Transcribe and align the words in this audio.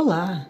Olá, 0.00 0.48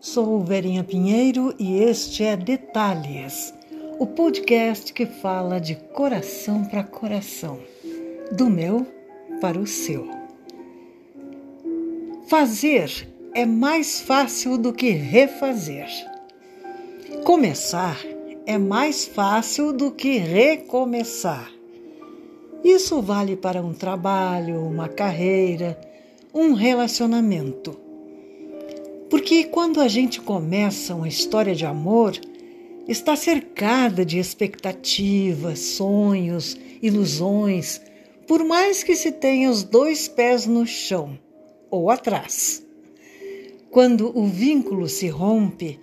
sou 0.00 0.42
Verinha 0.42 0.82
Pinheiro 0.82 1.54
e 1.56 1.78
este 1.84 2.24
é 2.24 2.36
Detalhes, 2.36 3.54
o 3.96 4.08
podcast 4.08 4.92
que 4.92 5.06
fala 5.06 5.60
de 5.60 5.76
coração 5.76 6.64
para 6.64 6.82
coração, 6.82 7.60
do 8.32 8.50
meu 8.50 8.84
para 9.40 9.56
o 9.56 9.68
seu. 9.68 10.10
Fazer 12.26 13.08
é 13.32 13.46
mais 13.46 14.00
fácil 14.00 14.58
do 14.58 14.72
que 14.72 14.90
refazer. 14.90 15.88
Começar 17.22 18.00
é 18.44 18.58
mais 18.58 19.04
fácil 19.06 19.72
do 19.72 19.92
que 19.92 20.18
recomeçar. 20.18 21.48
Isso 22.64 23.00
vale 23.00 23.36
para 23.36 23.62
um 23.62 23.74
trabalho, 23.74 24.60
uma 24.66 24.88
carreira, 24.88 25.80
um 26.34 26.52
relacionamento. 26.54 27.81
Porque 29.12 29.44
quando 29.44 29.78
a 29.78 29.88
gente 29.88 30.22
começa 30.22 30.94
uma 30.94 31.06
história 31.06 31.54
de 31.54 31.66
amor, 31.66 32.18
está 32.88 33.14
cercada 33.14 34.06
de 34.06 34.18
expectativas, 34.18 35.58
sonhos, 35.58 36.56
ilusões, 36.80 37.78
por 38.26 38.42
mais 38.42 38.82
que 38.82 38.96
se 38.96 39.12
tenha 39.12 39.50
os 39.50 39.64
dois 39.64 40.08
pés 40.08 40.46
no 40.46 40.64
chão 40.64 41.18
ou 41.70 41.90
atrás. 41.90 42.66
Quando 43.70 44.18
o 44.18 44.24
vínculo 44.24 44.88
se 44.88 45.08
rompe, 45.08 45.78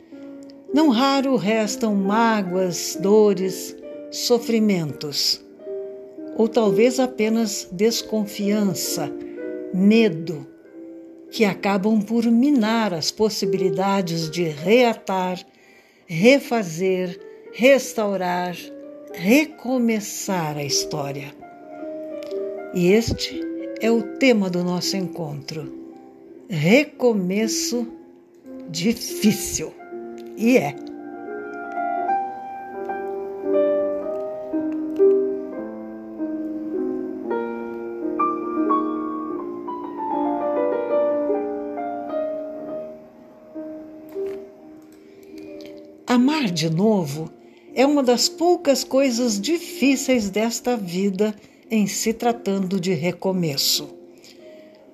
não 0.73 0.89
raro 0.89 1.35
restam 1.35 1.93
mágoas, 1.93 2.97
dores, 2.99 3.75
sofrimentos, 4.09 5.39
ou 6.35 6.47
talvez 6.47 6.99
apenas 6.99 7.69
desconfiança, 7.71 9.13
medo, 9.71 10.47
que 11.31 11.45
acabam 11.45 12.01
por 12.01 12.25
minar 12.25 12.93
as 12.93 13.11
possibilidades 13.11 14.29
de 14.29 14.43
reatar, 14.43 15.39
refazer, 16.07 17.19
restaurar, 17.53 18.55
recomeçar 19.13 20.57
a 20.57 20.63
história. 20.63 21.33
E 22.73 22.91
este 22.91 23.41
é 23.81 23.91
o 23.91 24.01
tema 24.17 24.49
do 24.49 24.63
nosso 24.63 24.97
encontro. 24.97 25.71
Recomeço 26.49 27.87
difícil. 28.69 29.73
E 30.37 30.57
é. 30.57 30.88
Amar 46.09 46.49
de 46.49 46.71
novo 46.71 47.29
é 47.75 47.85
uma 47.85 48.01
das 48.01 48.27
poucas 48.27 48.83
coisas 48.83 49.39
difíceis 49.39 50.27
desta 50.27 50.75
vida 50.75 51.35
em 51.69 51.85
se 51.85 52.13
tratando 52.13 52.79
de 52.79 52.95
recomeço. 52.95 53.95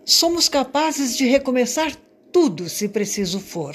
Somos 0.03 0.49
capazes 0.49 1.15
de 1.15 1.25
recomeçar 1.25 1.95
tudo 2.33 2.67
se 2.67 2.89
preciso 2.89 3.39
for. 3.39 3.73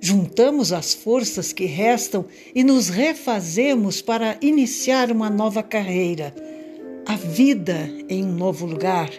Juntamos 0.00 0.72
as 0.72 0.94
forças 0.94 1.52
que 1.52 1.66
restam 1.66 2.24
e 2.54 2.64
nos 2.64 2.88
refazemos 2.88 4.00
para 4.00 4.38
iniciar 4.40 5.12
uma 5.12 5.28
nova 5.28 5.62
carreira, 5.62 6.34
a 7.04 7.16
vida 7.16 7.90
em 8.08 8.24
um 8.24 8.32
novo 8.32 8.64
lugar, 8.64 9.10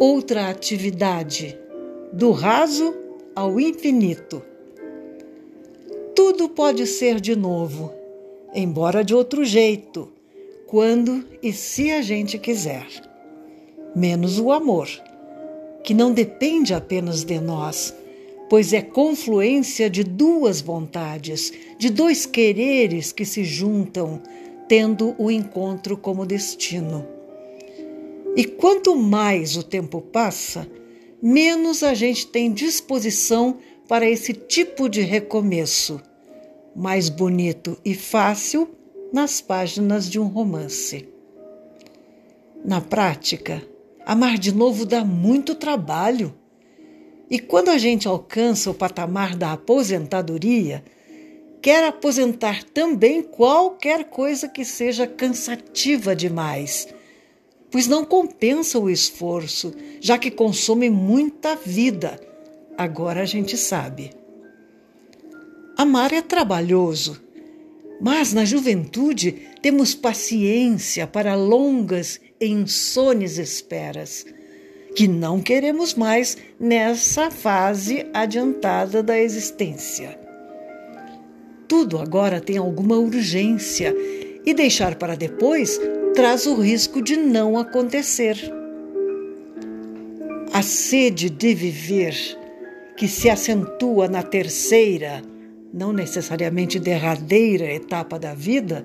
outra 0.00 0.48
atividade, 0.48 1.56
do 2.12 2.32
raso 2.32 2.92
ao 3.36 3.60
infinito. 3.60 4.42
Tudo 6.14 6.48
pode 6.48 6.86
ser 6.86 7.20
de 7.20 7.34
novo, 7.34 7.92
embora 8.54 9.04
de 9.04 9.14
outro 9.14 9.44
jeito, 9.44 10.12
quando 10.66 11.24
e 11.42 11.52
se 11.52 11.90
a 11.90 12.02
gente 12.02 12.38
quiser. 12.38 12.86
Menos 13.94 14.38
o 14.38 14.52
amor, 14.52 14.88
que 15.82 15.94
não 15.94 16.12
depende 16.12 16.72
apenas 16.74 17.24
de 17.24 17.40
nós 17.40 17.94
pois 18.48 18.72
é 18.72 18.82
confluência 18.82 19.88
de 19.88 20.04
duas 20.04 20.60
vontades, 20.60 21.52
de 21.78 21.90
dois 21.90 22.26
quereres 22.26 23.12
que 23.12 23.24
se 23.24 23.44
juntam, 23.44 24.20
tendo 24.68 25.14
o 25.18 25.30
encontro 25.30 25.96
como 25.96 26.26
destino. 26.26 27.06
E 28.36 28.44
quanto 28.44 28.96
mais 28.96 29.56
o 29.56 29.62
tempo 29.62 30.00
passa, 30.00 30.68
menos 31.22 31.82
a 31.82 31.94
gente 31.94 32.26
tem 32.26 32.52
disposição 32.52 33.58
para 33.88 34.08
esse 34.08 34.32
tipo 34.32 34.88
de 34.88 35.02
recomeço, 35.02 36.00
mais 36.74 37.08
bonito 37.08 37.78
e 37.84 37.94
fácil 37.94 38.68
nas 39.12 39.40
páginas 39.40 40.08
de 40.10 40.18
um 40.18 40.26
romance. 40.26 41.08
Na 42.64 42.80
prática, 42.80 43.62
amar 44.06 44.38
de 44.38 44.52
novo 44.52 44.86
dá 44.86 45.04
muito 45.04 45.54
trabalho 45.54 46.34
e 47.30 47.38
quando 47.38 47.68
a 47.68 47.78
gente 47.78 48.08
alcança 48.08 48.70
o 48.70 48.74
patamar 48.74 49.36
da 49.36 49.52
aposentadoria, 49.52 50.84
quer 51.60 51.84
aposentar 51.84 52.62
também 52.62 53.22
qualquer 53.22 54.04
coisa 54.04 54.48
que 54.48 54.64
seja 54.64 55.06
cansativa 55.06 56.14
demais, 56.14 56.88
pois 57.70 57.86
não 57.86 58.04
compensa 58.04 58.78
o 58.78 58.90
esforço, 58.90 59.74
já 60.00 60.18
que 60.18 60.30
consome 60.30 60.90
muita 60.90 61.56
vida. 61.56 62.20
Agora 62.76 63.22
a 63.22 63.24
gente 63.24 63.56
sabe. 63.56 64.10
Amar 65.76 66.12
é 66.12 66.22
trabalhoso, 66.22 67.20
mas 68.00 68.32
na 68.32 68.44
juventude 68.44 69.32
temos 69.62 69.94
paciência 69.94 71.06
para 71.06 71.34
longas 71.34 72.20
e 72.40 72.46
insones 72.46 73.38
esperas 73.38 74.26
que 74.94 75.08
não 75.08 75.40
queremos 75.40 75.94
mais 75.94 76.36
nessa 76.58 77.30
fase 77.30 78.06
adiantada 78.14 79.02
da 79.02 79.18
existência. 79.18 80.18
Tudo 81.66 81.98
agora 81.98 82.40
tem 82.40 82.56
alguma 82.56 82.96
urgência 82.96 83.94
e 84.44 84.54
deixar 84.54 84.94
para 84.96 85.16
depois 85.16 85.80
traz 86.14 86.46
o 86.46 86.54
risco 86.54 87.02
de 87.02 87.16
não 87.16 87.58
acontecer. 87.58 88.36
A 90.52 90.62
sede 90.62 91.28
de 91.28 91.54
viver, 91.54 92.14
que 93.04 93.08
se 93.08 93.28
acentua 93.28 94.08
na 94.08 94.22
terceira, 94.22 95.22
não 95.74 95.92
necessariamente 95.92 96.78
derradeira 96.78 97.70
etapa 97.70 98.18
da 98.18 98.32
vida, 98.32 98.82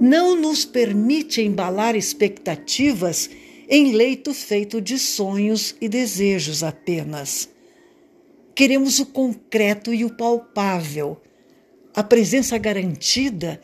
não 0.00 0.36
nos 0.36 0.64
permite 0.64 1.42
embalar 1.42 1.96
expectativas 1.96 3.28
em 3.68 3.90
leito 3.90 4.32
feito 4.32 4.80
de 4.80 5.00
sonhos 5.00 5.74
e 5.80 5.88
desejos 5.88 6.62
apenas. 6.62 7.48
Queremos 8.54 9.00
o 9.00 9.06
concreto 9.06 9.92
e 9.92 10.04
o 10.04 10.10
palpável, 10.10 11.20
a 11.92 12.04
presença 12.04 12.56
garantida 12.56 13.60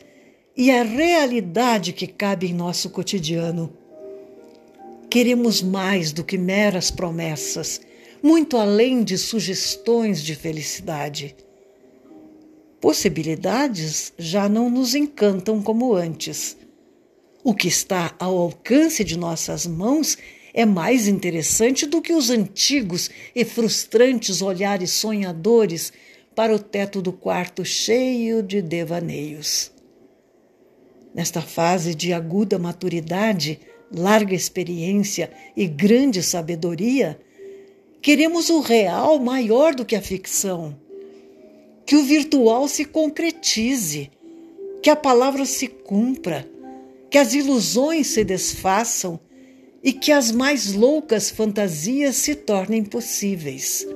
e 0.57 0.69
a 0.69 0.83
realidade 0.83 1.93
que 1.93 2.07
cabe 2.07 2.47
em 2.47 2.53
nosso 2.53 2.89
cotidiano. 2.89 3.71
Queremos 5.09 5.61
mais 5.61 6.11
do 6.11 6.25
que 6.25 6.37
meras 6.37 6.91
promessas, 6.91 7.79
muito 8.25 8.57
além 8.57 9.03
de 9.03 9.19
sugestões 9.19 10.19
de 10.19 10.33
felicidade. 10.33 11.35
Possibilidades 12.81 14.11
já 14.17 14.49
não 14.49 14.67
nos 14.67 14.95
encantam 14.95 15.61
como 15.61 15.93
antes 15.93 16.57
o 17.43 17.53
que 17.53 17.67
está 17.67 18.15
ao 18.17 18.35
alcance 18.35 19.03
de 19.03 19.15
nossas 19.15 19.67
mãos 19.67 20.17
é 20.51 20.65
mais 20.65 21.07
interessante 21.07 21.85
do 21.85 22.01
que 22.01 22.11
os 22.11 22.31
antigos 22.31 23.11
e 23.35 23.45
frustrantes 23.45 24.41
olhares 24.41 24.89
sonhadores 24.89 25.93
para 26.33 26.55
o 26.55 26.57
teto 26.57 27.03
do 27.03 27.13
quarto 27.13 27.63
cheio 27.63 28.41
de 28.41 28.59
devaneios. 28.63 29.71
Nesta 31.13 31.39
fase 31.39 31.93
de 31.93 32.11
aguda 32.11 32.57
maturidade, 32.57 33.59
larga 33.91 34.33
experiência 34.33 35.29
e 35.55 35.67
grande 35.67 36.23
sabedoria, 36.23 37.19
queremos 38.05 38.51
o 38.51 38.59
real 38.59 39.17
maior 39.17 39.73
do 39.73 39.83
que 39.83 39.95
a 39.95 40.01
ficção. 40.01 40.77
Que 41.87 41.95
o 41.95 42.03
virtual 42.03 42.67
se 42.67 42.85
concretize, 42.85 44.11
que 44.83 44.91
a 44.91 44.95
palavra 44.95 45.43
se 45.43 45.67
cumpra 45.67 46.47
que 47.15 47.17
as 47.17 47.33
ilusões 47.33 48.07
se 48.07 48.25
desfaçam 48.25 49.17
e 49.81 49.93
que 49.93 50.11
as 50.11 50.31
mais 50.31 50.73
loucas 50.73 51.29
fantasias 51.29 52.17
se 52.17 52.35
tornem 52.35 52.83
possíveis. 52.83 53.87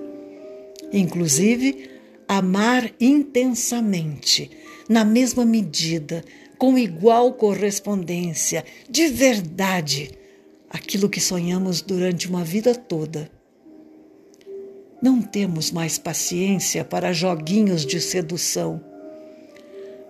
Inclusive, 0.93 1.89
amar 2.25 2.89
intensamente, 2.97 4.49
na 4.87 5.03
mesma 5.03 5.43
medida, 5.45 6.23
com 6.57 6.77
igual 6.77 7.33
correspondência, 7.33 8.63
de 8.89 9.07
verdade, 9.07 10.11
aquilo 10.69 11.09
que 11.09 11.19
sonhamos 11.19 11.81
durante 11.81 12.25
uma 12.25 12.45
vida 12.45 12.73
toda. 12.73 13.38
Não 15.01 15.21
temos 15.21 15.71
mais 15.71 15.97
paciência 15.97 16.83
para 16.83 17.13
joguinhos 17.13 17.85
de 17.85 18.01
sedução. 18.01 18.83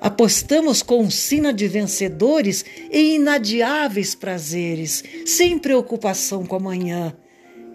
Apostamos 0.01 0.81
com 0.81 1.09
sina 1.09 1.53
de 1.53 1.67
vencedores 1.67 2.65
em 2.89 3.17
inadiáveis 3.17 4.15
prazeres, 4.15 5.03
sem 5.25 5.59
preocupação 5.59 6.45
com 6.45 6.55
amanhã, 6.55 7.15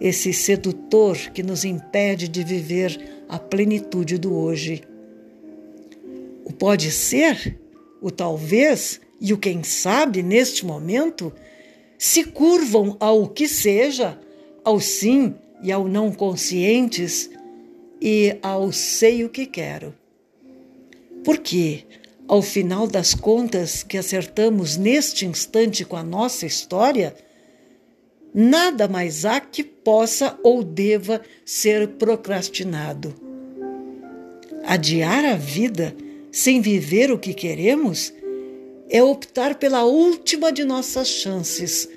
esse 0.01 0.33
sedutor 0.33 1.17
que 1.33 1.43
nos 1.43 1.65
impede 1.65 2.27
de 2.27 2.43
viver 2.43 2.99
a 3.29 3.39
plenitude 3.39 4.19
do 4.19 4.35
hoje. 4.35 4.83
O 6.45 6.53
pode 6.53 6.91
ser, 6.91 7.61
o 8.01 8.11
talvez 8.11 9.01
e 9.21 9.33
o 9.33 9.39
quem 9.39 9.63
sabe 9.63 10.23
neste 10.23 10.67
momento 10.67 11.33
se 11.97 12.25
curvam 12.25 12.97
ao 12.99 13.29
que 13.29 13.47
seja, 13.47 14.19
ao 14.65 14.81
sim 14.81 15.35
e 15.63 15.73
ao 15.73 15.89
não 15.89 16.13
conscientes 16.13 17.31
e 18.01 18.37
ao 18.43 18.73
sei 18.73 19.25
o 19.25 19.29
que 19.29 19.47
quero. 19.47 19.95
Porque, 21.25 21.85
ao 22.29 22.43
final 22.43 22.87
das 22.87 23.15
contas 23.15 23.83
que 23.83 23.97
acertamos 23.97 24.77
neste 24.77 25.25
instante 25.25 25.85
com 25.85 25.97
a 25.97 26.03
nossa 26.03 26.45
história, 26.45 27.15
nada 28.35 28.89
mais 28.89 29.25
há 29.25 29.41
que 29.41 29.63
possa 29.63 30.39
ou 30.43 30.65
deva 30.65 31.23
ser 31.45 31.89
procrastinado. 31.89 33.15
Adiar 34.65 35.25
a 35.25 35.37
vida 35.37 35.95
sem 36.33 36.61
viver 36.61 37.13
o 37.13 37.19
que 37.19 37.33
queremos 37.33 38.13
é 38.91 39.01
optar 39.01 39.55
pela 39.55 39.85
última 39.85 40.51
de 40.51 40.65
nossas 40.65 41.07
chances, 41.07 41.89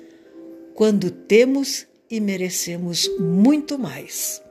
quando 0.74 1.10
temos 1.10 1.87
e 2.10 2.20
merecemos 2.20 3.08
muito 3.18 3.78
mais. 3.78 4.42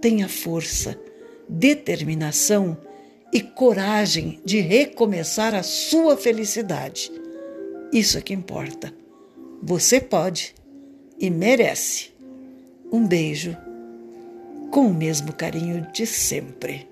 Tenha 0.00 0.28
força, 0.28 0.98
determinação 1.48 2.76
e 3.32 3.40
coragem 3.40 4.40
de 4.44 4.60
recomeçar 4.60 5.54
a 5.54 5.62
sua 5.62 6.16
felicidade. 6.16 7.10
Isso 7.92 8.18
é 8.18 8.20
que 8.20 8.34
importa. 8.34 8.92
Você 9.62 10.00
pode 10.00 10.54
e 11.18 11.30
merece. 11.30 12.10
Um 12.90 13.06
beijo 13.06 13.56
com 14.70 14.86
o 14.86 14.94
mesmo 14.94 15.32
carinho 15.32 15.86
de 15.92 16.06
sempre. 16.06 16.91